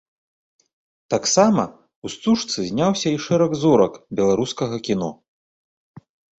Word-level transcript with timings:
Таксама 1.13 1.63
ў 1.65 2.07
стужцы 2.15 2.57
зняўся 2.71 3.07
і 3.19 3.21
шэраг 3.27 3.51
зорак 3.63 3.93
беларускага 4.23 4.75
кіно. 4.91 5.09